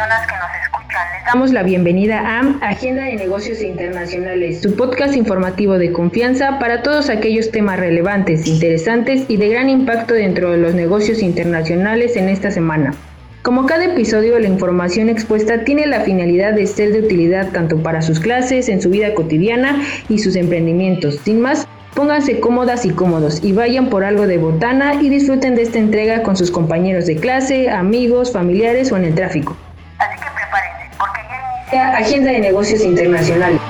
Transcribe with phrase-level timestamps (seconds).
[0.00, 1.02] personas que nos escuchan.
[1.14, 6.82] Les damos la bienvenida a Agenda de Negocios Internacionales, su podcast informativo de confianza para
[6.82, 12.30] todos aquellos temas relevantes, interesantes y de gran impacto dentro de los negocios internacionales en
[12.30, 12.94] esta semana.
[13.42, 18.00] Como cada episodio, la información expuesta tiene la finalidad de ser de utilidad tanto para
[18.00, 21.20] sus clases, en su vida cotidiana y sus emprendimientos.
[21.24, 25.62] Sin más, pónganse cómodas y cómodos y vayan por algo de botana y disfruten de
[25.62, 29.56] esta entrega con sus compañeros de clase, amigos, familiares o en el tráfico.
[31.78, 33.60] Agenda de Negocios Internacionales.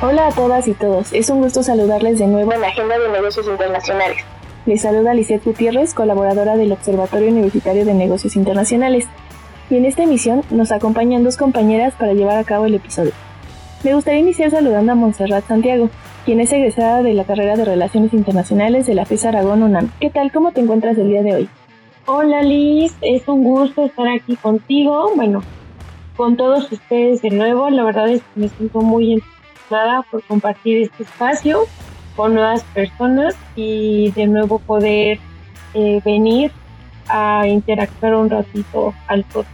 [0.00, 3.10] Hola a todas y todos, es un gusto saludarles de nuevo en la Agenda de
[3.10, 4.16] Negocios Internacionales.
[4.64, 9.06] Les saluda Lisette Gutiérrez, colaboradora del Observatorio Universitario de Negocios Internacionales.
[9.68, 13.12] Y en esta emisión nos acompañan dos compañeras para llevar a cabo el episodio.
[13.84, 15.90] Me gustaría iniciar saludando a Montserrat Santiago,
[16.24, 19.90] quien es egresada de la carrera de Relaciones Internacionales de la FES Aragón UNAM.
[20.00, 20.32] ¿Qué tal?
[20.32, 21.50] ¿Cómo te encuentras el día de hoy?
[22.10, 25.42] Hola Liz, es un gusto estar aquí contigo, bueno,
[26.16, 27.68] con todos ustedes de nuevo.
[27.68, 29.22] La verdad es que me siento muy
[30.10, 31.66] por compartir este espacio
[32.16, 35.18] con nuevas personas y de nuevo poder
[35.74, 36.50] eh, venir
[37.08, 39.52] a interactuar un ratito al podcast.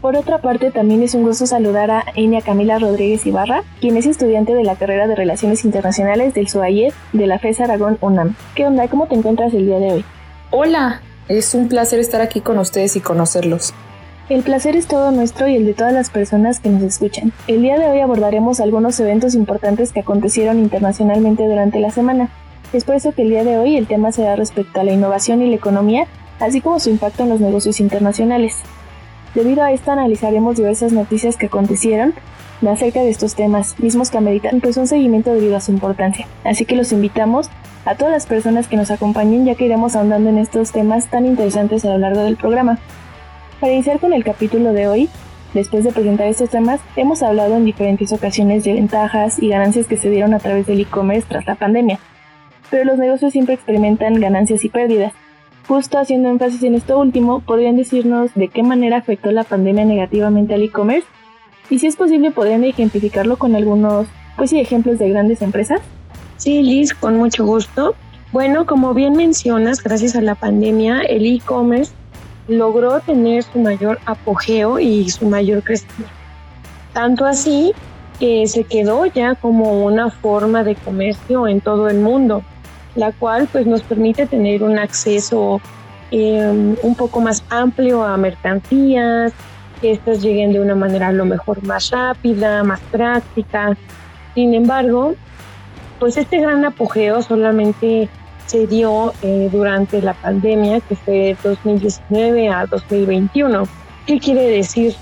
[0.00, 4.06] Por otra parte, también es un gusto saludar a Enia Camila Rodríguez Ibarra, quien es
[4.06, 8.36] estudiante de la carrera de Relaciones Internacionales del SUAYET de la FES Aragón UNAM.
[8.54, 8.86] ¿Qué onda?
[8.86, 10.04] ¿Cómo te encuentras el día de hoy?
[10.52, 13.72] Hola, es un placer estar aquí con ustedes y conocerlos.
[14.28, 17.32] El placer es todo nuestro y el de todas las personas que nos escuchan.
[17.48, 22.30] El día de hoy abordaremos algunos eventos importantes que acontecieron internacionalmente durante la semana.
[22.72, 25.42] Es por eso que el día de hoy el tema será respecto a la innovación
[25.42, 26.06] y la economía,
[26.40, 28.56] así como su impacto en los negocios internacionales.
[29.34, 32.14] Debido a esto analizaremos diversas noticias que acontecieron
[32.70, 36.26] acerca de estos temas, mismos que ameritan pues un seguimiento debido a su importancia.
[36.44, 37.50] Así que los invitamos
[37.84, 41.26] a todas las personas que nos acompañen ya que iremos ahondando en estos temas tan
[41.26, 42.78] interesantes a lo largo del programa.
[43.60, 45.08] Para iniciar con el capítulo de hoy,
[45.54, 49.96] después de presentar estos temas, hemos hablado en diferentes ocasiones de ventajas y ganancias que
[49.96, 51.98] se dieron a través del e-commerce tras la pandemia.
[52.70, 55.12] Pero los negocios siempre experimentan ganancias y pérdidas.
[55.68, 60.54] Justo haciendo énfasis en esto último, ¿podrían decirnos de qué manera afectó la pandemia negativamente
[60.54, 61.06] al e-commerce?
[61.70, 64.06] Y si es posible, ¿podrían ejemplificarlo con algunos,
[64.36, 65.80] pues sí, ejemplos de grandes empresas?
[66.42, 67.94] Sí, Liz, con mucho gusto.
[68.32, 71.92] Bueno, como bien mencionas, gracias a la pandemia, el e-commerce
[72.48, 76.12] logró tener su mayor apogeo y su mayor crecimiento.
[76.92, 77.72] Tanto así
[78.18, 82.42] que se quedó ya como una forma de comercio en todo el mundo,
[82.96, 85.60] la cual pues nos permite tener un acceso
[86.10, 89.32] em, un poco más amplio a mercancías,
[89.80, 93.76] que estas lleguen de una manera a lo mejor más rápida, más práctica.
[94.34, 95.14] Sin embargo,
[96.02, 98.08] pues este gran apogeo solamente
[98.46, 103.68] se dio eh, durante la pandemia, que fue 2019 a 2021.
[104.04, 104.96] ¿Qué quiere decir?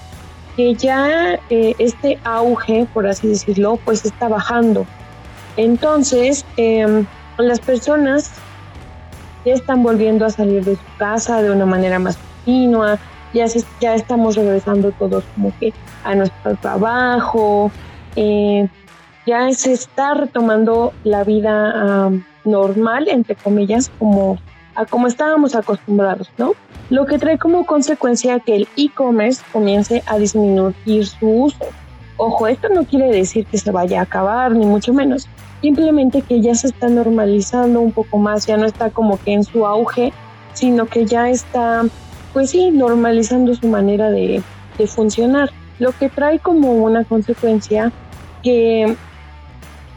[0.58, 4.84] Que ya eh, este auge, por así decirlo, pues está bajando.
[5.56, 7.06] Entonces, em,
[7.38, 8.32] las personas
[9.46, 12.98] ya están volviendo a salir de su casa de una manera más continua,
[13.32, 13.46] ya,
[13.80, 15.72] ya estamos regresando todos como que
[16.04, 17.72] a nuestro trabajo,
[18.16, 18.68] eh,
[19.30, 22.10] ya se está retomando la vida
[22.44, 24.38] normal, entre comillas, como
[24.74, 26.54] a como estábamos acostumbrados, ¿no?
[26.90, 31.64] Lo que trae como consecuencia que el e-commerce comience a disminuir su uso.
[32.16, 35.28] Ojo, esto no quiere decir que se vaya a acabar, ni mucho menos.
[35.60, 39.44] Simplemente que ya se está normalizando un poco más, ya no está como que en
[39.44, 40.12] su auge,
[40.54, 41.84] sino que ya está,
[42.32, 44.42] pues sí, normalizando su manera de,
[44.76, 45.50] de funcionar.
[45.78, 47.92] Lo que trae como una consecuencia
[48.42, 48.96] que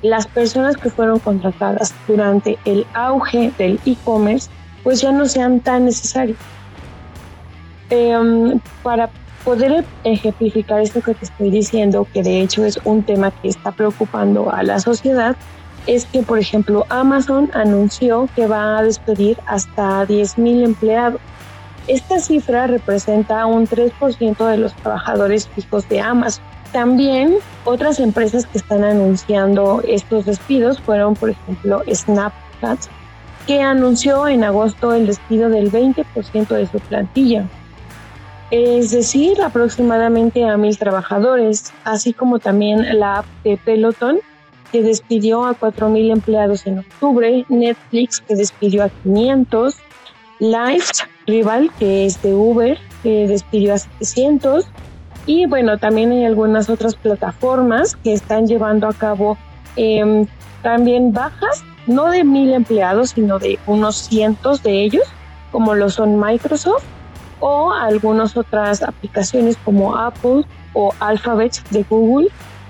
[0.04, 4.50] las personas que fueron contratadas durante el auge del e-commerce
[4.84, 6.38] pues ya no sean tan necesarias.
[7.90, 9.10] Em, para
[9.44, 13.72] poder ejemplificar esto que te estoy diciendo, que de hecho es un tema que está
[13.72, 15.36] preocupando a la sociedad,
[15.88, 21.20] es que, por ejemplo, Amazon anunció que va a despedir hasta 10.000 empleados.
[21.88, 26.44] Esta cifra representa un 3% de los trabajadores fijos de Amazon.
[26.74, 27.36] También
[27.66, 32.80] otras empresas que están anunciando estos despidos fueron, por ejemplo, Snapchat,
[33.46, 37.46] que anunció en agosto el despido del 20% de su plantilla,
[38.50, 44.20] es decir, aproximadamente a mil trabajadores, así como también la app de Peloton,
[44.72, 49.76] que despidió a 4.000 empleados en octubre, Netflix, que despidió a 500,
[50.40, 54.68] Lyft, Rival, que es de Uber, que despidió a 700,
[55.26, 59.38] y bueno, también hay algunas otras plataformas que están llevando a cabo
[59.76, 60.28] em,
[60.62, 65.04] también bajas no de mil empleados, sino de unos cientos de ellos,
[65.52, 66.84] como lo son Microsoft
[67.40, 72.30] o algunas otras aplicaciones como Apple o Alphabet de Google,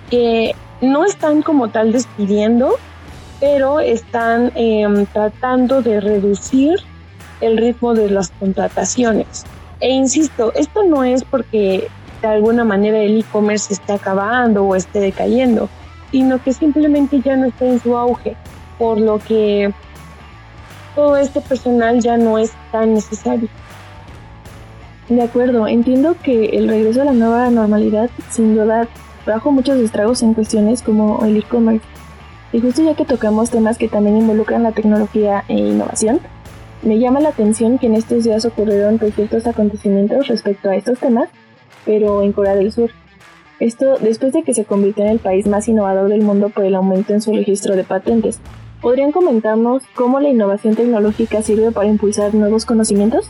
[0.10, 2.76] que no están como tal despidiendo,
[3.40, 6.80] pero están em, tratando de reducir
[7.42, 9.46] el ritmo de las contrataciones.
[9.80, 11.88] E insisto, esto no es porque
[12.30, 15.70] de alguna manera el e-commerce esté acabando o esté decayendo,
[16.12, 18.36] sino que simplemente ya no está en su auge,
[18.78, 19.74] por lo que
[20.96, 23.50] todo este personal ya no es tan necesario.
[25.10, 28.88] De acuerdo, entiendo que el regreso a la nueva normalidad sin duda
[29.26, 31.86] trajo muchos estragos en cuestiones como el e-commerce.
[32.52, 36.20] Y justo ya que tocamos temas que también involucran la tecnología e innovación,
[36.84, 41.30] me llama la atención que en estos días ocurrieron ciertos acontecimientos respecto a estos temas,
[41.86, 42.92] pero en Corea del Sur.
[43.60, 46.76] Esto después de que se convirtió en el país más innovador del mundo por el
[46.76, 48.40] aumento en su registro de patentes.
[48.82, 53.28] ¿Podrían comentarnos cómo la innovación tecnológica sirve para impulsar nuevos conocimientos?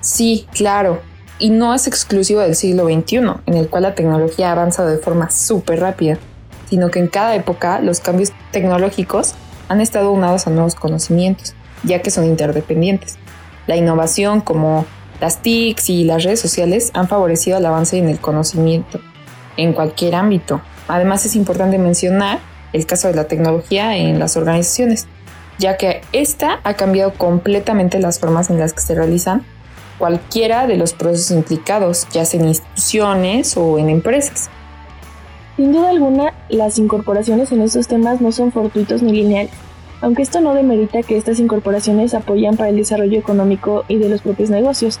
[0.00, 1.00] Sí, claro.
[1.38, 3.16] Y no es exclusivo del siglo XXI,
[3.46, 6.18] en el cual la tecnología ha avanzado de forma súper rápida,
[6.68, 9.34] sino que en cada época los cambios tecnológicos
[9.68, 13.16] han estado unados a nuevos conocimientos ya que son interdependientes.
[13.66, 14.86] La innovación como
[15.20, 19.00] las TICs y las redes sociales han favorecido el avance en el conocimiento
[19.56, 20.60] en cualquier ámbito.
[20.88, 22.38] Además es importante mencionar
[22.72, 25.06] el caso de la tecnología en las organizaciones,
[25.58, 29.44] ya que esta ha cambiado completamente las formas en las que se realizan
[29.98, 34.48] cualquiera de los procesos implicados, ya sea en instituciones o en empresas.
[35.56, 39.52] Sin duda alguna, las incorporaciones en estos temas no son fortuitos ni lineales
[40.00, 44.22] aunque esto no demerita que estas incorporaciones apoyan para el desarrollo económico y de los
[44.22, 44.98] propios negocios.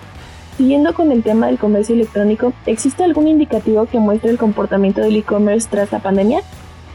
[0.56, 5.16] Siguiendo con el tema del comercio electrónico, ¿existe algún indicativo que muestre el comportamiento del
[5.16, 6.42] e-commerce tras la pandemia?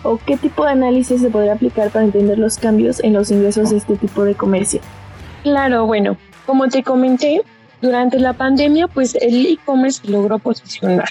[0.04, 3.72] ¿O qué tipo de análisis se podría aplicar para entender los cambios en los ingresos
[3.72, 4.82] de este tipo de comercio?
[5.42, 6.16] Claro, bueno,
[6.46, 7.42] como te comenté,
[7.82, 11.10] durante la pandemia, pues el e-commerce logró posicionar.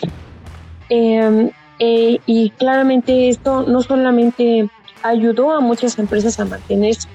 [0.88, 4.68] Em, eh, y claramente esto no solamente
[5.04, 7.08] ayudó a muchas empresas a mantenerse,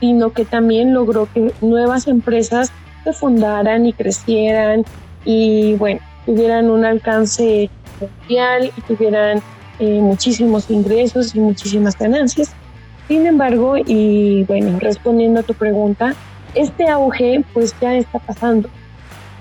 [0.00, 2.72] sino que también logró que nuevas empresas
[3.04, 4.84] se fundaran y crecieran
[5.24, 7.70] y bueno, tuvieran un alcance
[8.00, 9.42] mundial y tuvieran
[9.78, 12.52] eh, muchísimos ingresos y muchísimas ganancias.
[13.08, 16.14] Sin embargo, y bueno, respondiendo a tu pregunta,
[16.54, 18.70] este auge pues ya está pasando.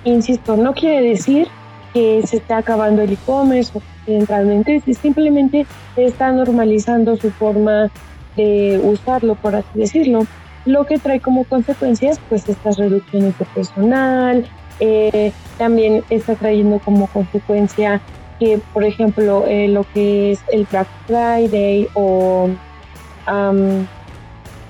[0.04, 1.48] Insisto, no quiere decir
[1.94, 5.66] que se está acabando el e-commerce o realmente simplemente
[5.96, 7.90] está normalizando su forma
[8.36, 10.26] de usarlo, por así decirlo,
[10.66, 14.48] lo que trae como consecuencias pues estas reducciones de personal,
[14.80, 18.02] eh, también está trayendo como consecuencia
[18.40, 22.50] que, por ejemplo, eh, lo que es el Black Friday o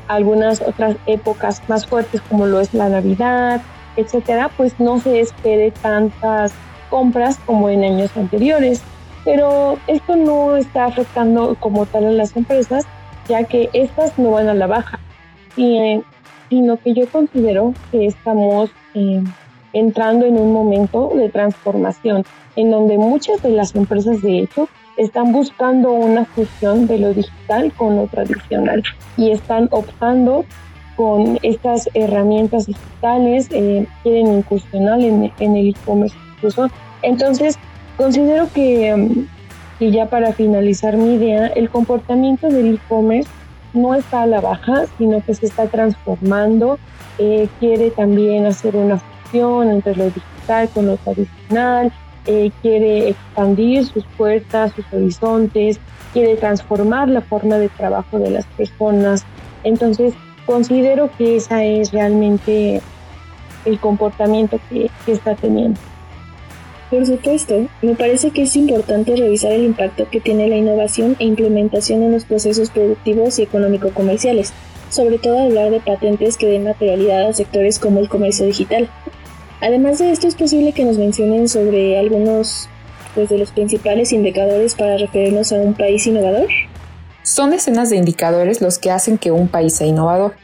[0.07, 3.61] algunas otras épocas más fuertes como lo es la Navidad,
[3.95, 6.51] etcétera, pues no se espere tantas
[6.89, 8.83] compras como en años anteriores.
[9.25, 12.85] Pero esto no está afectando como tal a las empresas,
[13.27, 14.99] ya que estas no van a la baja,
[15.55, 19.23] sino que yo considero que estamos eh,
[19.71, 22.25] entrando en un momento de transformación
[22.55, 27.71] en donde muchas de las empresas de hecho están buscando una fusión de lo digital
[27.73, 28.83] con lo tradicional
[29.17, 30.45] y están optando
[30.95, 36.69] con estas herramientas digitales, eh, quieren incursionar en el e-commerce incluso.
[37.01, 37.57] Entonces,
[37.97, 43.29] Considero que, mm, y ya para finalizar mi idea, el comportamiento del e-commerce
[43.73, 46.79] no está a la baja, sino que se está transformando.
[47.17, 51.91] Eh, quiere también hacer una fusión entre lo digital con lo tradicional,
[52.25, 55.79] eh, quiere expandir sus puertas, sus horizontes,
[56.13, 59.25] quiere transformar la forma de trabajo de las personas.
[59.63, 60.13] Entonces,
[60.45, 62.81] considero que ese es realmente
[63.65, 65.79] el comportamiento que está teniendo.
[66.93, 71.25] Por supuesto, me parece que es importante revisar el impacto que tiene la innovación e
[71.25, 74.53] implementación en los procesos productivos y económico-comerciales,
[74.91, 78.91] sobre todo hablar de patentes que den materialidad a sectores como el comercio digital.
[79.59, 82.69] Además de esto, es posible que nos mencionen sobre algunos
[83.15, 86.47] pues, de los principales indicadores para referirnos a un país innovador.
[87.23, 90.35] Son decenas de indicadores los que hacen que un país sea innovador.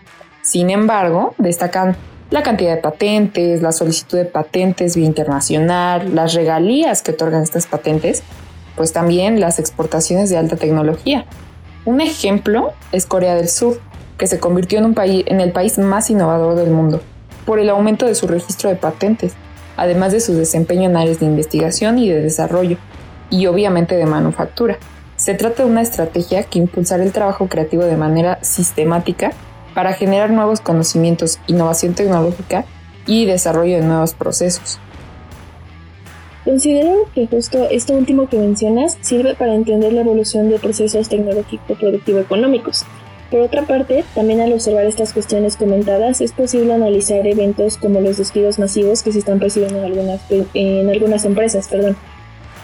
[0.41, 1.95] Sin embargo, destacan
[2.31, 7.65] la cantidad de patentes, la solicitud de patentes vía internacional, las regalías que otorgan estas
[7.65, 8.23] patentes,
[8.75, 11.25] pues también las exportaciones de alta tecnología.
[11.85, 13.79] Un ejemplo es Corea del Sur,
[14.17, 17.01] que se convirtió en, un país, en el país más innovador del mundo
[17.45, 19.33] por el aumento de su registro de patentes,
[19.75, 22.77] además de su desempeño en áreas de investigación y de desarrollo,
[23.31, 24.77] y obviamente de manufactura.
[25.15, 29.31] Se trata de una estrategia que impulsará el trabajo creativo de manera sistemática
[29.79, 32.65] para generar nuevos conocimientos, innovación tecnológica
[33.07, 34.77] y desarrollo de nuevos procesos.
[36.43, 42.83] Considero que justo esto último que mencionas sirve para entender la evolución de procesos tecnológico-productivo-económicos.
[43.31, 48.17] Por otra parte, también al observar estas cuestiones comentadas, es posible analizar eventos como los
[48.17, 50.19] despidos masivos que se están percibiendo en algunas,
[50.55, 51.69] en algunas empresas.
[51.69, 51.95] Perdón.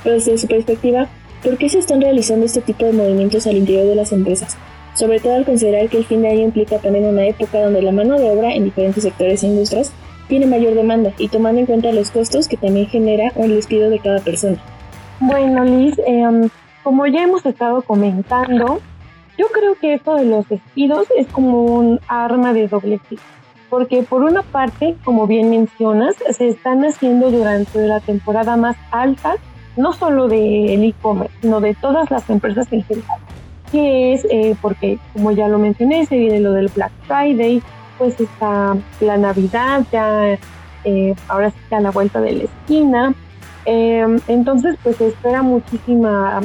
[0.04, 1.08] Pero desde su perspectiva,
[1.42, 4.58] ¿por qué se están realizando este tipo de movimientos al interior de las empresas?
[4.96, 7.92] Sobre todo al considerar que el fin de año implica también una época donde la
[7.92, 9.92] mano de obra en diferentes sectores e industrias
[10.28, 14.00] tiene mayor demanda y tomando en cuenta los costos que también genera el despido de
[14.00, 14.58] cada persona.
[15.20, 16.50] Bueno, Liz, em,
[16.84, 18.80] como ya hemos estado comentando,
[19.38, 23.22] yo creo que esto de los despidos es como un arma de doble filo,
[23.70, 29.36] porque por una parte, como bien mencionas, se están haciendo durante la temporada más alta,
[29.76, 33.20] no solo del e-commerce, sino de todas las empresas en general,
[33.76, 37.62] que es eh, porque, como ya lo mencioné, se viene lo del Black Friday,
[37.98, 40.40] pues está la Navidad ya,
[40.86, 43.14] eh, ahora sí está a la vuelta de la esquina.
[43.66, 46.40] Em, entonces, pues se espera muchísima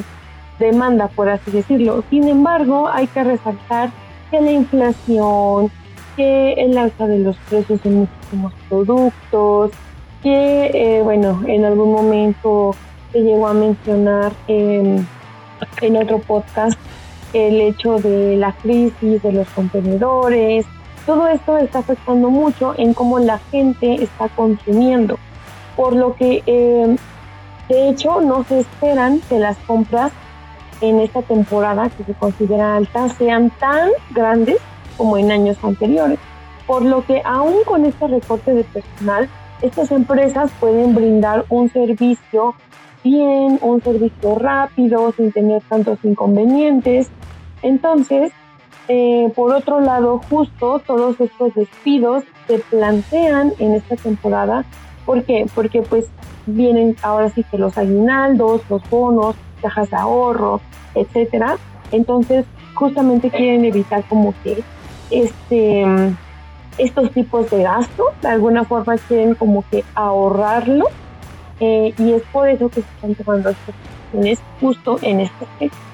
[0.59, 2.03] demanda, por así decirlo.
[2.11, 3.91] Sin embargo, hay que resaltar
[4.33, 5.71] que la inflación,
[6.17, 9.71] que el alza de los precios en muchísimos productos,
[10.25, 12.75] que, eh, bueno, en algún momento
[13.13, 15.07] se llegó a mencionar en
[15.97, 16.77] otro podcast
[17.33, 20.67] el hecho de la crisis de los contenedores,
[21.07, 25.19] todo esto está afectando mucho en cómo la gente está consumiendo,
[25.77, 26.97] por lo que eh,
[27.69, 30.13] de hecho no se esperan que las compras
[30.81, 34.57] en esta temporada que se considera alta sean tan grandes
[34.97, 36.19] como en años anteriores,
[36.67, 39.29] por lo que aún con este recorte de personal,
[39.63, 42.55] estas empresas pueden brindar un servicio
[43.03, 47.11] bien, un servicio rápido, sin tener tantos inconvenientes.
[47.63, 48.33] Entonces,
[48.89, 54.65] eh, por otro lado, justo todos estos despidos se plantean en esta temporada.
[55.07, 55.47] ¿Por qué?
[55.55, 56.07] Porque pues
[56.47, 60.61] vienen ahora sí que los aguinaldos, los bonos, cajas de ahorro,
[60.95, 61.57] etcétera.
[61.93, 64.63] Entonces, justamente quieren evitar como que
[65.11, 65.85] este
[66.79, 70.87] estos tipos de gasto, de alguna forma quieren como que ahorrarlo
[71.59, 73.75] eh, y es por eso que se están tomando estas
[74.13, 75.90] decisiones justo en este aspecto.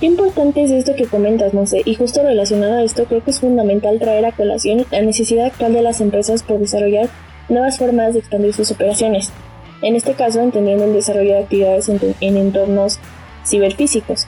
[0.00, 3.40] Qué importante es esto que comentas, sé, y justo relacionado a esto creo que es
[3.40, 7.08] fundamental traer a colación la necesidad actual de las empresas por desarrollar
[7.48, 9.32] nuevas formas de expandir sus operaciones.
[9.80, 12.98] En este caso, entendiendo el desarrollo de actividades en, entornos
[13.46, 14.26] ciberfísicos.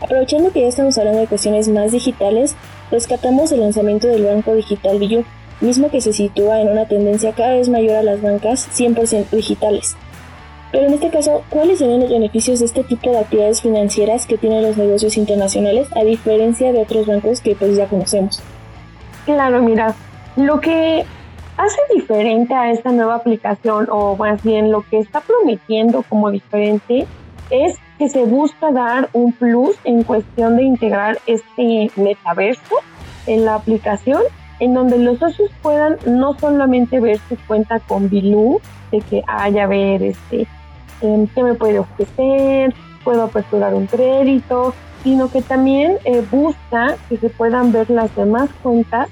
[0.00, 2.56] Aprovechando que ya estamos hablando de cuestiones más digitales,
[2.90, 5.24] rescatamos el lanzamiento del Banco Digital Billu,
[5.60, 9.96] mismo que se sitúa en una tendencia cada vez mayor a las bancas 100% digitales.
[10.76, 14.36] Pero en este caso, ¿cuáles serían los beneficios de este tipo de actividades financieras que
[14.36, 18.42] tienen los negocios internacionales a diferencia de otros bancos que pues ya conocemos?
[19.24, 19.94] Claro, mira,
[20.36, 21.06] lo que
[21.56, 27.06] hace diferente a esta nueva aplicación o más bien lo que está prometiendo como diferente
[27.48, 32.74] es que se busca dar un plus en cuestión de integrar este metaverso
[33.26, 34.20] en la aplicación
[34.60, 39.66] en donde los socios puedan no solamente ver su cuenta con Bilú, de que haya
[39.66, 40.46] ver este
[41.00, 42.74] eh, qué me puede ofrecer,
[43.04, 48.50] puedo aperturar un crédito, sino que también eh, busca que se puedan ver las demás
[48.62, 49.08] cuentas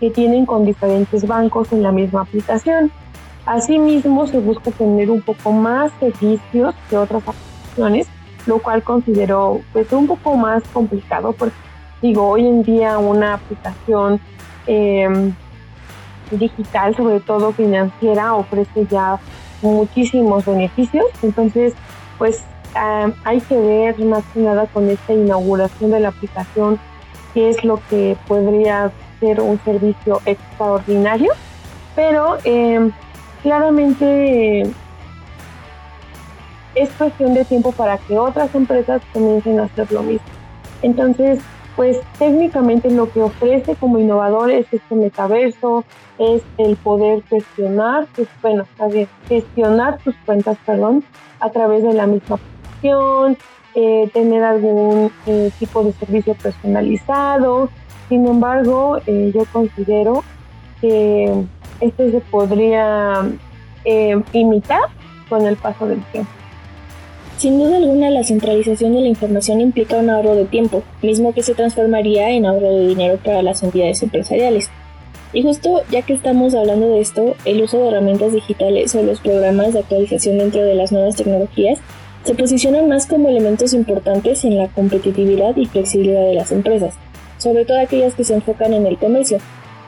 [0.00, 2.90] que tienen con diferentes bancos en la misma aplicación.
[3.46, 8.06] Asimismo, se busca tener un poco más servicios que otras aplicaciones,
[8.46, 11.56] lo cual considero pues, un poco más complicado porque
[12.02, 14.20] digo, hoy en día una aplicación
[14.66, 15.32] em,
[16.32, 19.18] digital, sobre todo financiera, ofrece ya
[19.62, 21.06] muchísimos beneficios.
[21.22, 21.74] Entonces,
[22.18, 26.78] pues hay que ver más que nada con esta inauguración de la aplicación
[27.34, 31.32] qué es lo que podría ser un servicio extraordinario,
[31.94, 32.92] pero em,
[33.42, 34.62] claramente
[36.74, 40.26] es cuestión de tiempo para que otras empresas comiencen a hacer lo mismo.
[40.82, 41.40] Entonces,
[41.76, 45.84] pues técnicamente lo que ofrece como innovador es este metaverso,
[46.18, 48.64] es el poder gestionar tus, bueno,
[49.28, 51.02] gestionar tus cuentas, perdón,
[51.40, 53.38] a través de la misma aplicación,
[53.74, 57.70] eh, tener algún eh, tipo de servicio personalizado.
[58.08, 60.22] Sin embargo, eh, yo considero
[60.80, 61.44] que
[61.80, 63.22] esto se podría
[64.32, 64.82] imitar
[65.28, 66.41] con el paso del tiempo.
[67.42, 71.42] Sin duda alguna, la centralización de la información implica un ahorro de tiempo, mismo que
[71.42, 74.70] se transformaría en ahorro de dinero para las entidades empresariales.
[75.32, 79.18] Y justo ya que estamos hablando de esto, el uso de herramientas digitales o los
[79.18, 81.80] programas de actualización dentro de las nuevas tecnologías
[82.22, 86.94] se posicionan más como elementos importantes en la competitividad y flexibilidad de las empresas,
[87.38, 89.38] sobre todo aquellas que se enfocan en el comercio.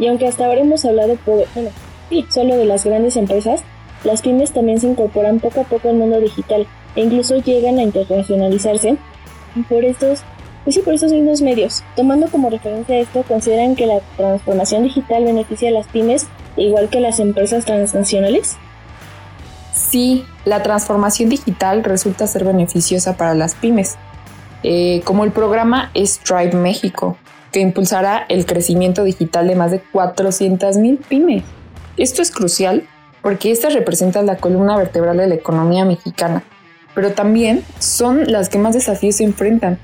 [0.01, 1.45] Y aunque hasta ahora hemos hablado por,
[2.31, 3.63] solo de las grandes empresas,
[4.03, 6.67] las pymes también se incorporan poco a poco al mundo digital
[6.97, 8.97] e incluso llegan a internacionalizarse
[9.69, 10.23] por estos,
[10.65, 11.83] pues sí, por estos mismos medios.
[11.97, 17.01] Tomando como referencia esto, consideran que la transformación digital beneficia a las pymes igual que
[17.01, 18.57] las empresas transnacionales.
[19.73, 23.97] Sí, la transformación digital resulta ser beneficiosa para las pymes,
[24.63, 27.17] eh, como el programa Strive México,
[27.51, 31.43] que impulsará el crecimiento digital de más de 400.000 pymes.
[31.97, 32.87] Esto es crucial
[33.23, 36.45] porque estas representan la columna vertebral de la economía mexicana,
[36.95, 39.79] pero también son las que más desafíos se enfrentan,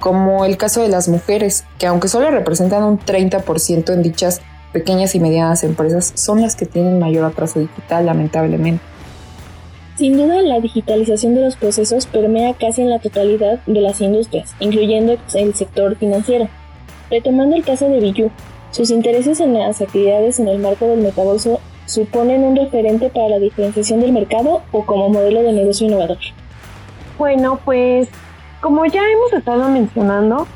[0.00, 4.40] como el caso de las mujeres, que aunque solo representan un 30% en dichas
[4.72, 8.82] pequeñas y medianas empresas, son las que tienen mayor atraso digital, lamentablemente.
[9.96, 14.54] Sin duda, la digitalización de los procesos permea casi en la totalidad de las industrias,
[14.60, 16.48] incluyendo el sector financiero.
[17.10, 18.30] Retomando el caso de Billu,
[18.72, 23.38] sus intereses en las actividades en el marco del metaverso suponen un referente para la
[23.38, 26.18] diferenciación del mercado o como modelo de negocio innovador.
[27.18, 28.08] Bueno, pues
[28.60, 30.46] como ya hemos estado mencionando,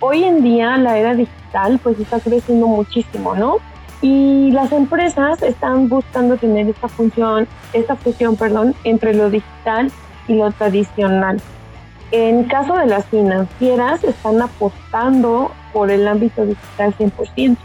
[0.00, 3.58] hoy en día la era digital pues está creciendo muchísimo, ¿no?
[4.00, 9.90] Y las empresas están buscando tener esta función, esta fusión, perdón, entre lo digital
[10.28, 11.40] y lo tradicional.
[12.12, 17.56] En caso de las financieras, están apostando por el ámbito digital 100%.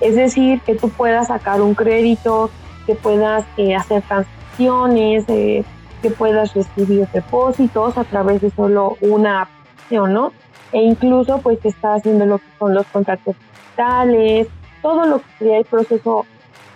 [0.00, 2.50] Es decir, que tú puedas sacar un crédito,
[2.86, 5.64] que puedas eh, hacer transacciones, eh,
[6.02, 10.32] que puedas recibir depósitos a través de solo una aplicación, ¿no?
[10.72, 14.48] E incluso pues está haciendo lo que son los contratos digitales,
[14.82, 16.26] todo lo que sería el proceso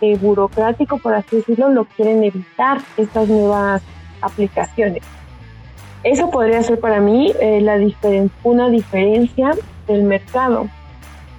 [0.01, 3.83] eh, burocrático, por así decirlo, lo quieren evitar estas nuevas
[4.23, 5.03] aplicaciones.
[6.03, 7.79] Eso podría ser para mí eh, la
[8.43, 9.51] una diferencia
[9.87, 10.69] del mercado.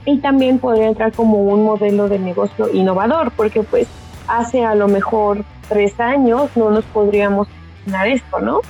[0.06, 3.88] Y también podría entrar como un modelo de negocio innovador, porque pues
[4.28, 7.48] hace a lo mejor tres años no nos podríamos
[7.86, 8.62] imaginar esto, ¿no?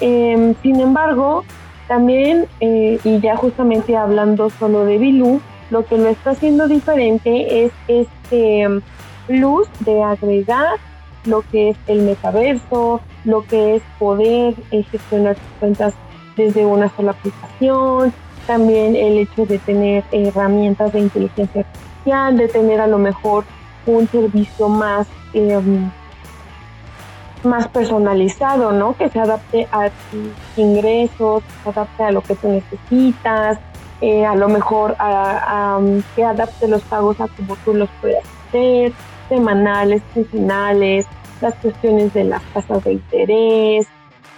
[0.00, 1.44] Em, sin embargo,
[1.88, 7.64] también, eh, y ya justamente hablando solo de Bilú, lo que lo está haciendo diferente
[7.64, 8.66] es este
[9.28, 10.76] luz um, de agregar
[11.24, 15.94] lo que es el metaverso, lo que es poder eh, gestionar sus cuentas
[16.36, 18.12] desde una sola aplicación,
[18.46, 23.44] también el hecho de tener herramientas de inteligencia artificial, de tener a lo mejor
[23.86, 25.90] un servicio más em,
[27.44, 28.96] más personalizado, ¿no?
[28.96, 33.58] Que se adapte a tus ingresos, se adapte a lo que tú necesitas,
[34.00, 35.80] eh, a lo mejor a,
[36.16, 38.92] que adapte los pagos a como tú los puedas hacer,
[39.28, 41.06] semanales, quincenales,
[41.40, 43.86] las cuestiones de las tasas de interés,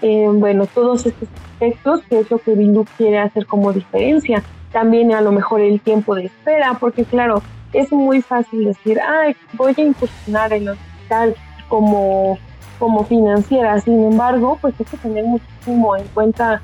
[0.03, 4.43] eh, bueno, todos estos aspectos que es lo que Bindu quiere hacer como diferencia.
[4.73, 9.35] También a lo mejor el tiempo de espera, porque claro, es muy fácil decir, ay,
[9.55, 11.35] voy a incursionar en lo digital
[11.69, 12.39] como,
[12.79, 13.81] como financiera.
[13.81, 16.63] Sin embargo, pues hay que tener muchísimo en cuenta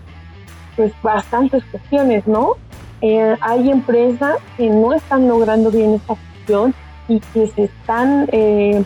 [0.76, 2.56] pues bastantes cuestiones, ¿no?
[3.02, 6.74] Eh, hay empresas que no están logrando bien esta función
[7.08, 8.84] y que se están, eh,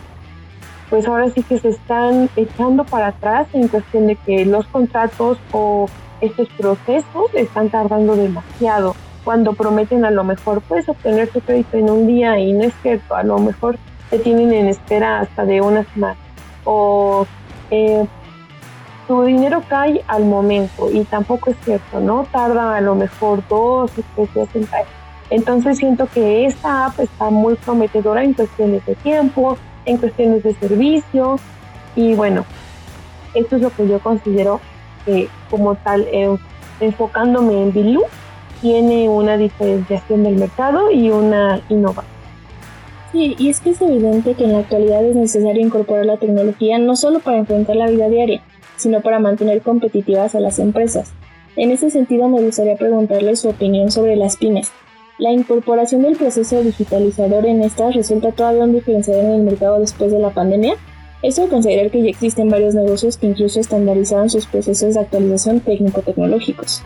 [0.89, 5.37] pues ahora sí que se están echando para atrás en cuestión de que los contratos
[5.51, 5.87] o
[6.21, 8.95] estos procesos están tardando demasiado.
[9.23, 12.73] Cuando prometen a lo mejor puedes obtener tu crédito en un día y no es
[12.81, 13.77] cierto, a lo mejor
[14.09, 16.17] te tienen en espera hasta de una semana.
[16.65, 17.25] O
[17.71, 18.05] eh,
[19.07, 22.27] tu dinero cae al momento y tampoco es cierto, ¿no?
[22.31, 24.87] Tarda a lo mejor dos o tres en caer.
[25.29, 30.53] Entonces siento que esta app está muy prometedora en cuestiones de tiempo, en cuestiones de
[30.55, 31.39] servicio
[31.95, 32.45] y bueno,
[33.33, 34.59] esto es lo que yo considero
[35.05, 36.35] que como tal, eh,
[36.79, 38.03] enfocándome en Bilú,
[38.61, 42.14] tiene una diferenciación del mercado y una innovación.
[43.11, 46.77] Sí, y es que es evidente que en la actualidad es necesario incorporar la tecnología
[46.79, 48.41] no solo para enfrentar la vida diaria,
[48.77, 51.13] sino para mantener competitivas a las empresas.
[51.55, 54.71] En ese sentido, me gustaría preguntarle su opinión sobre las pymes.
[55.17, 60.11] ¿La incorporación del proceso digitalizador en estas resulta todavía un diferenciador en el mercado después
[60.11, 60.75] de la pandemia?
[61.21, 66.83] Eso considerar que ya existen varios negocios que incluso estandarizaron sus procesos de actualización técnico-tecnológicos.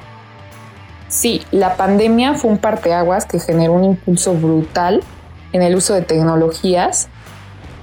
[1.08, 5.02] Sí, la pandemia fue un parteaguas que generó un impulso brutal
[5.54, 7.08] en el uso de tecnologías,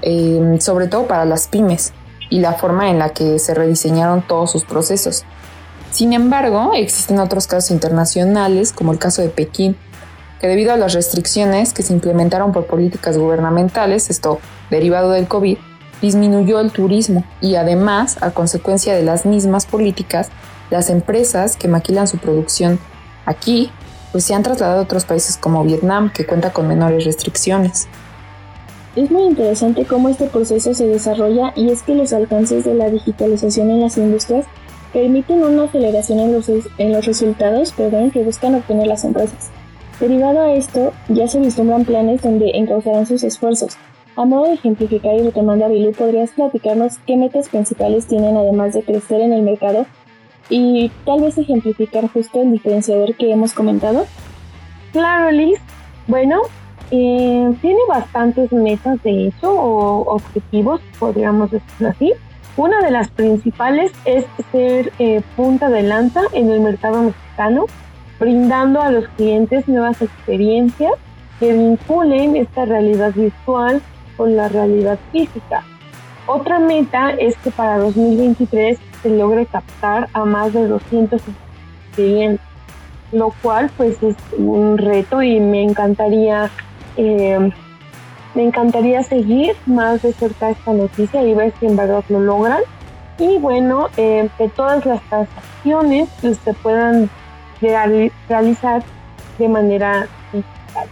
[0.03, 1.93] eh, sobre todo para las pymes
[2.31, 5.25] y la forma en la que se rediseñaron todos sus procesos.
[5.91, 9.77] Sin embargo, existen otros casos internacionales, como el caso de Pekín,
[10.41, 14.39] que debido a las restricciones que se implementaron por políticas gubernamentales, esto
[14.71, 15.57] derivado del COVID,
[16.03, 20.29] disminuyó el turismo y además, a consecuencia de las mismas políticas,
[20.71, 22.79] las empresas que maquilan su producción
[23.25, 23.71] aquí,
[24.17, 27.87] pues se han trasladado a otros países como Vietnam, que cuenta con menores restricciones.
[28.95, 32.89] Es muy interesante cómo este proceso se desarrolla y es que los alcances de la
[32.89, 34.47] digitalización en las industrias
[34.95, 39.51] permiten una aceleración en los, en los resultados que buscan obtener las empresas.
[40.01, 43.77] Derivado a esto, ya se vislumbran planes donde encauzarán sus esfuerzos.
[44.17, 48.73] A modo de ejemplificar y retomando a Bilú, ¿podrías platicarnos qué metas principales tienen además
[48.73, 49.85] de crecer en el mercado
[50.49, 54.07] y tal vez ejemplificar justo el diferenciador que hemos comentado?
[54.93, 55.59] Claro, Liz.
[56.07, 56.43] Bueno,
[56.91, 62.13] eh, tiene bastantes metas de hecho o objetivos, podríamos decirlo así.
[62.57, 67.67] Una de las principales es ser eh, punta de lanza en el mercado mexicano,
[68.19, 70.93] brindando a los clientes nuevas experiencias
[71.39, 73.83] que vinculen esta realidad virtual
[74.17, 75.65] con la realidad física.
[76.27, 81.23] Otra meta es que para 2023 se logre captar a más de 200
[81.95, 82.45] clientes,
[83.13, 86.51] lo cual pues es un reto y me encantaría
[86.97, 87.53] eh,
[88.37, 92.61] me encantaría seguir más de cerca esta noticia y ver si en verdad lo logran.
[93.19, 97.09] Y bueno, eh, que todas las transacciones se puedan
[97.63, 98.83] realizar
[99.39, 100.89] de manera digital.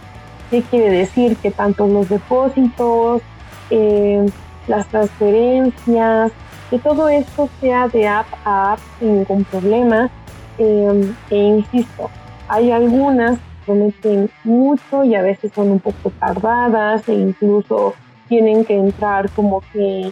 [0.49, 1.37] ¿Qué quiere decir?
[1.37, 3.21] Que tanto los depósitos,
[3.69, 4.25] eh,
[4.67, 6.31] las transferencias,
[6.69, 10.09] que todo esto sea de app a app sin ningún problema.
[10.57, 12.09] Eh, e insisto,
[12.47, 17.93] hay algunas prometen mucho y a veces son un poco tardadas e incluso
[18.27, 20.11] tienen que entrar como que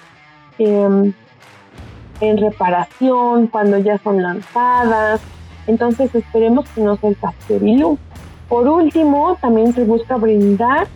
[0.57, 1.13] em,
[2.19, 5.21] en reparación cuando ya son lanzadas.
[5.67, 7.97] Entonces esperemos que no sea el caso
[8.49, 10.87] Por último, también se busca brindar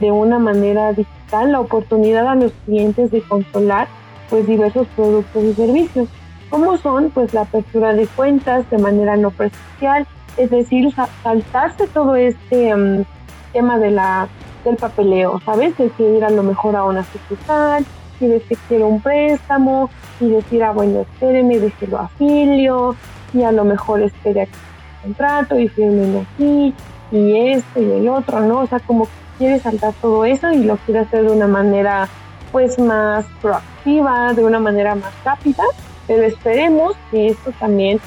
[0.00, 0.92] de una manera
[1.26, 3.88] digital la oportunidad a los clientes de controlar
[4.30, 6.08] pues diversos productos y servicios,
[6.50, 12.16] como son pues la apertura de cuentas de manera no presencial, es decir, saltarse todo
[12.16, 13.04] este em,
[13.52, 14.28] tema de la,
[14.64, 15.76] del papeleo, ¿sabes?
[15.76, 17.84] De que ir a lo mejor a una sucursal
[18.18, 22.96] decir que quiero un préstamo y decir, ah, bueno, espéreme, déjelo afilio
[23.34, 26.74] y a lo mejor espere aquí el contrato y firme aquí
[27.12, 28.60] y esto y el otro, ¿no?
[28.60, 32.08] O sea, como que quiere saltar todo eso y lo quiere hacer de una manera
[32.52, 35.64] pues más proactiva, de una manera más rápida,
[36.06, 38.00] pero esperemos que esto también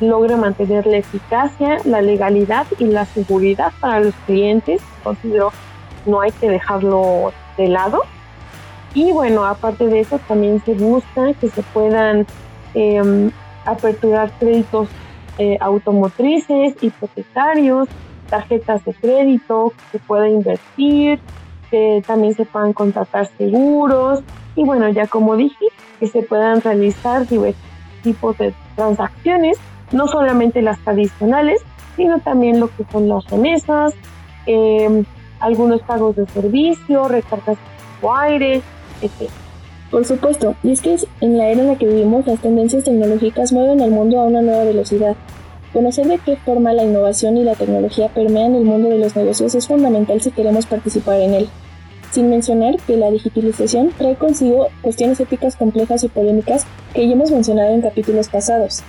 [0.00, 4.82] logre mantener la eficacia, la legalidad y la seguridad para los clientes.
[5.02, 5.52] Considero
[6.04, 8.02] no hay que dejarlo de lado.
[8.94, 12.26] Y bueno, aparte de eso, también se busca que se puedan
[12.74, 13.30] em,
[13.64, 14.88] aperturar créditos
[15.38, 17.88] eh, automotrices, hipotecarios,
[18.26, 21.20] tarjetas de crédito, que se pueda invertir,
[21.70, 24.22] que también se puedan contratar seguros
[24.54, 25.66] y bueno, ya como dije,
[26.00, 27.62] que se puedan realizar diversos
[28.02, 29.58] tipos de transacciones
[29.92, 31.62] no solamente las tradicionales,
[31.96, 33.94] sino también lo que son las remesas,
[34.46, 35.04] em,
[35.40, 37.56] algunos pagos de servicio, recargas
[38.02, 38.62] de aire,
[39.00, 39.30] etc.
[39.90, 43.52] Por supuesto, y es que en la era en la que vivimos las tendencias tecnológicas
[43.52, 45.16] mueven al mundo a una nueva velocidad.
[45.76, 49.54] Conocer de qué forma la innovación y la tecnología permean el mundo de los negocios
[49.54, 51.50] es fundamental si queremos participar en él.
[52.12, 57.30] Sin mencionar que la digitalización trae consigo cuestiones éticas complejas y polémicas que ya hemos
[57.30, 58.82] mencionado en capítulos pasados.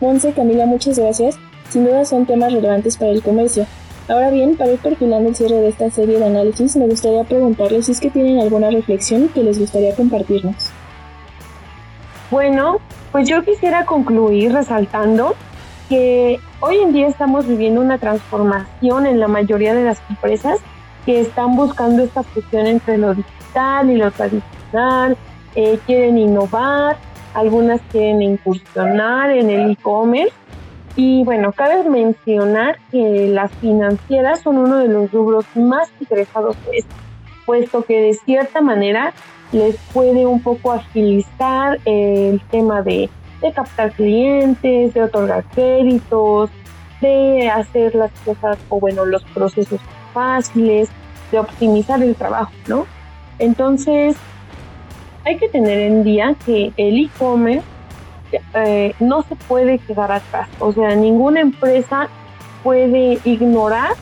[0.00, 1.36] Monse, Camila, muchas gracias.
[1.70, 3.66] Sin duda son temas relevantes para el comercio.
[4.06, 7.86] Ahora bien, para ir perfilando el cierre de esta serie de análisis, me gustaría preguntarles
[7.86, 10.54] si es que tienen alguna reflexión que les gustaría compartirnos.
[12.30, 12.78] Bueno,
[13.10, 15.34] pues yo quisiera concluir resaltando
[15.88, 20.60] que hoy en día estamos viviendo una transformación en la mayoría de las empresas
[21.06, 25.16] que están buscando esta fusión entre lo digital y lo tradicional,
[25.54, 26.96] eh, quieren innovar
[27.34, 30.32] algunas quieren incursionar en el e-commerce.
[30.96, 36.78] Y bueno, cabe mencionar que las financieras son uno de los rubros más interesados en
[36.78, 36.94] esto,
[37.46, 39.12] puesto que de cierta manera
[39.52, 43.08] les puede un poco agilizar el tema de,
[43.40, 46.50] de captar clientes, de otorgar créditos,
[47.00, 49.80] de hacer las cosas o bueno, los procesos
[50.12, 50.88] fáciles,
[51.30, 52.86] de optimizar el trabajo, ¿no?
[53.38, 54.16] Entonces,
[55.24, 57.64] hay que tener en día que el e-commerce
[58.54, 60.48] eh, no se puede quedar atrás.
[60.58, 62.08] O sea, ninguna empresa
[62.62, 63.92] puede ignorar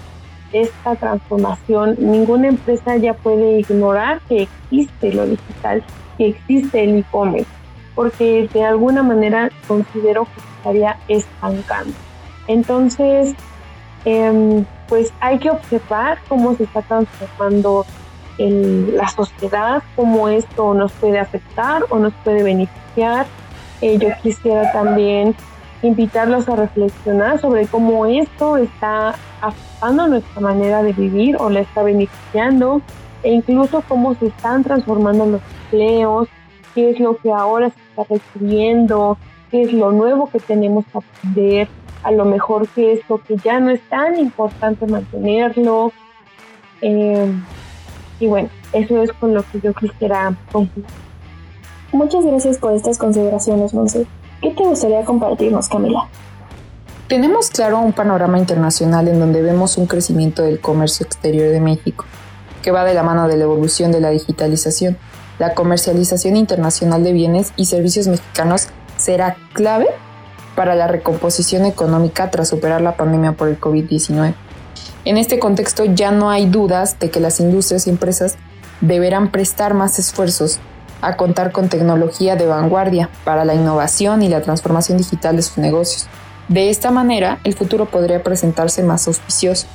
[0.53, 5.83] esta transformación, ninguna empresa ya puede ignorar que existe lo digital,
[6.17, 7.51] que existe el e-commerce,
[7.97, 11.93] porque de alguna manera considero que se estaría estancando.
[12.47, 13.35] Entonces,
[14.05, 17.85] em, pues hay que observar cómo se está transformando
[18.39, 23.27] la sociedad, cómo esto nos puede afectar o nos puede beneficiar.
[23.81, 25.35] Eh, yo quisiera también
[25.83, 31.83] invitarlos a reflexionar sobre cómo esto está afectando nuestra manera de vivir o la está
[31.83, 32.83] beneficiando
[33.23, 36.29] e incluso cómo se están transformando los empleos,
[36.77, 39.17] qué es lo que ahora se está requiriendo,
[39.51, 41.69] qué es lo nuevo que tenemos que aprender,
[42.03, 45.91] a lo mejor qué es lo que ya no es tan importante mantenerlo.
[46.83, 47.33] Eh,
[48.21, 50.87] y bueno, eso es con lo que yo quisiera concluir.
[51.93, 54.07] Muchas gracias por estas consideraciones, Monse.
[54.43, 56.07] ¿Qué te gustaría compartirnos, Camila?
[57.09, 62.05] Tenemos claro un panorama internacional en donde vemos un crecimiento del comercio exterior de México,
[62.63, 64.99] que va de la mano de la evolución de la digitalización.
[65.39, 69.87] La comercialización internacional de bienes y servicios mexicanos será clave
[70.55, 74.35] para la recomposición económica tras superar la pandemia por el COVID-19.
[75.05, 78.37] En este contexto ya no hay dudas de que las industrias y empresas
[78.81, 80.59] deberán prestar más esfuerzos
[81.03, 85.59] a contar con tecnología de vanguardia para la innovación y la transformación digital de sus
[85.59, 86.09] negocios.
[86.49, 89.67] De esta manera, el futuro podría presentarse más auspicioso.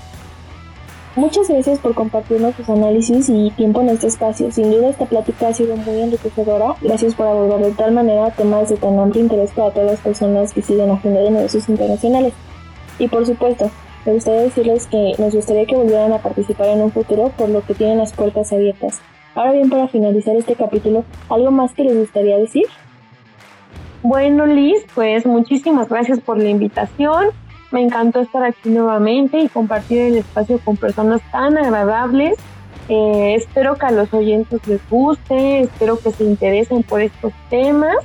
[1.15, 4.49] Muchas gracias por compartirnos tus análisis y tiempo en este espacio.
[4.49, 6.75] Sin duda esta plática ha sido muy enriquecedora.
[6.81, 10.53] Gracias por abordar de tal manera temas de tan amplio interés para todas las personas
[10.53, 12.33] que siguen Agenda de Negocios Internacionales.
[12.97, 13.69] Y por supuesto,
[14.05, 17.61] me gustaría decirles que nos gustaría que volvieran a participar en un futuro, por lo
[17.61, 19.01] que tienen las puertas abiertas.
[19.35, 22.67] Ahora bien, para finalizar este capítulo, ¿algo más que les gustaría decir?
[24.01, 27.27] Bueno, Liz, pues muchísimas gracias por la invitación.
[27.71, 32.37] Me encantó estar aquí nuevamente y compartir el espacio con personas tan agradables.
[32.89, 37.95] Eh, espero que a los oyentes les guste, espero que se interesen por estos temas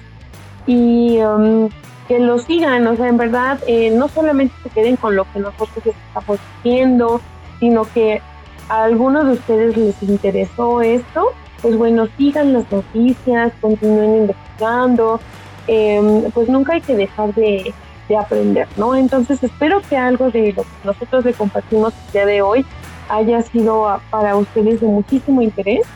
[0.67, 1.69] y um,
[2.07, 2.87] que lo sigan.
[2.87, 7.21] O sea, en verdad, eh, no solamente se queden con lo que nosotros estamos haciendo,
[7.59, 8.21] sino que
[8.69, 15.21] a alguno de ustedes les interesó esto, pues bueno, sigan las noticias, continúen investigando,
[15.67, 17.73] em, pues nunca hay que dejar de,
[18.15, 18.95] aprender, ¿no?
[18.95, 22.67] Entonces espero que algo de lo que nosotros le compartimos el día de hoy
[23.09, 25.87] haya sido para ustedes de muchísimo interés,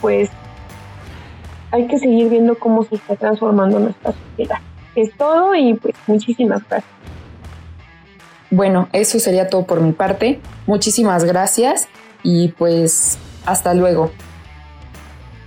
[0.00, 0.30] pues
[1.70, 4.58] hay que seguir viendo cómo se está transformando nuestra sociedad.
[4.94, 6.92] Es todo y pues muchísimas gracias.
[8.50, 10.38] Bueno, eso sería todo por mi parte.
[10.66, 11.88] Muchísimas gracias
[12.22, 14.10] y pues hasta luego.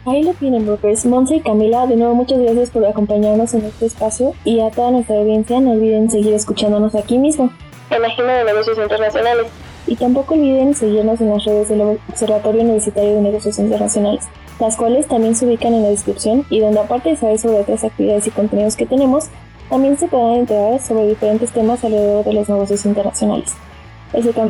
[0.05, 1.03] Ahí lo tienen, brokers.
[1.07, 4.91] Monse y Camila, de nuevo muchas gracias por acompañarnos en este espacio y a toda
[4.91, 7.49] nuestra audiencia no olviden seguir escuchándonos aquí mismo,
[7.89, 9.47] en la Agenda de Negocios Internacionales.
[9.87, 14.25] Y tampoco olviden seguirnos en las redes del Observatorio Universitario de Negocios Internacionales,
[14.59, 17.83] las cuales también se ubican en la descripción y donde aparte de saber sobre otras
[17.83, 19.25] actividades y contenidos que tenemos,
[19.69, 23.55] también se podrán enterar sobre diferentes temas alrededor de los negocios internacionales.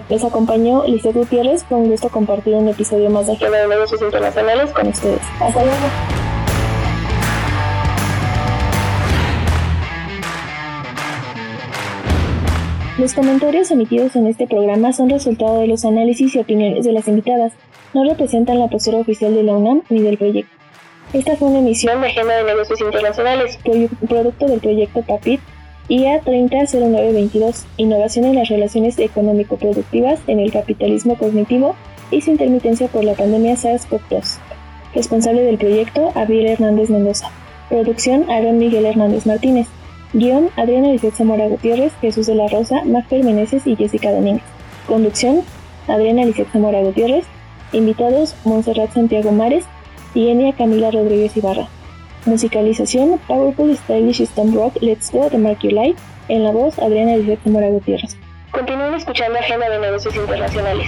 [0.10, 4.00] Les, acompañó Lizeth Gutiérrez, con un gusto compartir un episodio más de Agenda de Negocios
[4.00, 5.22] Internacionales con ustedes.
[5.40, 5.78] Hasta luego.
[13.00, 17.08] Los comentarios emitidos en este programa son resultado de los análisis y opiniones de las
[17.08, 17.54] invitadas.
[17.94, 20.56] No representan la postura oficial de la UNAM ni del proyecto.
[21.12, 23.58] Esta fue una emisión de Agenda de Negocios Internacionales,
[24.08, 25.42] producto del proyecto PAPIT
[25.88, 31.76] IA 300922 Innovación en las relaciones económico-productivas en el capitalismo cognitivo
[32.10, 34.40] y su intermitencia por la pandemia SARS-CoV-2.
[34.96, 37.30] Responsable del proyecto, Abiel Hernández Mendoza.
[37.70, 39.68] Producción, Aaron Miguel Hernández Martínez.
[40.14, 44.44] Guión, Adriana Lizeth Zamora Gutiérrez, Jesús de la Rosa, Magper Meneses y Jessica Domínguez.
[44.88, 45.42] Conducción,
[45.88, 47.26] Adriana Lizeth Zamora Gutiérrez.
[47.74, 49.66] Invitados, Montserrat Santiago Mares
[50.14, 51.68] y Enia Camila Rodríguez Ibarra.
[52.26, 57.46] Musicalización, Powerful Stylish Stone Rock, Let's Go de Mark Life, en la voz Adriana Elizabeth
[57.46, 58.18] Mora Gutiérrez.
[58.52, 60.88] Continúen escuchando Agenda de Negocios Internacionales.